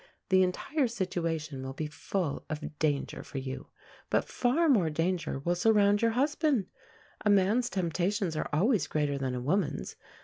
The 0.29 0.41
entire 0.41 0.87
situation 0.87 1.61
will 1.61 1.73
be 1.73 1.85
full 1.85 2.43
of 2.49 2.79
danger 2.79 3.21
for 3.21 3.37
you. 3.37 3.67
But 4.09 4.25
far 4.27 4.67
more 4.67 4.89
danger 4.89 5.37
will 5.37 5.53
surround 5.53 6.01
your 6.01 6.09
husband. 6.17 6.65
A 7.23 7.29
man's 7.29 7.69
temptations 7.69 8.35
are 8.35 8.49
always 8.51 8.87
greater 8.87 9.19
than 9.19 9.35
a 9.35 9.39
woman's. 9.41 9.95